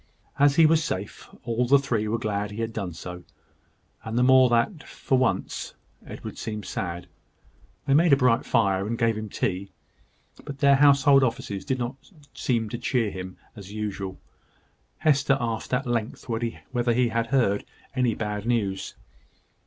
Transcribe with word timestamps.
As 0.39 0.55
he 0.55 0.65
was 0.65 0.83
safe, 0.83 1.29
all 1.43 1.67
the 1.67 1.77
three 1.77 2.07
were 2.07 2.17
glad 2.17 2.49
he 2.49 2.61
had 2.61 2.73
done 2.73 2.91
so; 2.91 3.23
and 4.03 4.17
the 4.17 4.23
more 4.23 4.49
that, 4.49 4.81
for 4.87 5.15
once, 5.15 5.75
Edward 6.07 6.39
seemed 6.39 6.65
sad. 6.65 7.05
They 7.85 7.93
made 7.93 8.11
a 8.11 8.15
bright 8.17 8.43
fire, 8.43 8.87
and 8.87 8.97
gave 8.97 9.15
him 9.15 9.29
tea; 9.29 9.69
but 10.43 10.57
their 10.57 10.77
household 10.77 11.23
offices 11.23 11.65
did 11.65 11.77
not 11.77 11.97
seem 12.33 12.67
to 12.69 12.79
cheer 12.79 13.11
him 13.11 13.37
as 13.55 13.73
usual. 13.73 14.19
Hester 14.97 15.37
asked, 15.39 15.71
at 15.71 15.85
length, 15.85 16.25
whether 16.27 16.93
he 16.93 17.09
had 17.09 17.27
heard 17.27 17.63
any 17.95 18.15
bad 18.15 18.47
news. 18.47 18.95